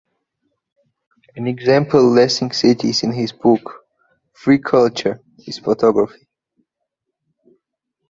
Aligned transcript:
An 1.35 1.45
example 1.45 1.99
Lessig 2.01 2.55
cites 2.55 3.03
in 3.03 3.11
his 3.11 3.31
book, 3.31 3.85
"Free 4.33 4.57
Culture", 4.57 5.21
is 5.45 5.59
photography. 5.59 6.27